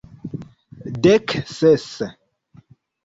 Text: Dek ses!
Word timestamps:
Dek 1.03 1.27
ses! 1.57 1.87